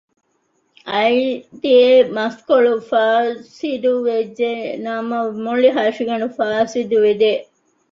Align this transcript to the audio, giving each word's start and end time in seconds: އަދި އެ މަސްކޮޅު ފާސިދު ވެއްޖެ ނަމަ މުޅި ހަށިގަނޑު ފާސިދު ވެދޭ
އަދި 0.89 1.71
އެ 1.81 1.91
މަސްކޮޅު 2.17 2.73
ފާސިދު 2.89 3.91
ވެއްޖެ 4.07 4.53
ނަމަ 4.85 5.19
މުޅި 5.43 5.69
ހަށިގަނޑު 5.77 6.27
ފާސިދު 6.37 6.97
ވެދޭ 7.05 7.31